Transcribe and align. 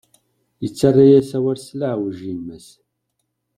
Yettarra-yas 0.63 1.29
awal 1.37 1.57
s 1.61 1.69
leɛweǧ 1.79 2.17
i 2.21 2.25
yemma-s. 2.27 2.67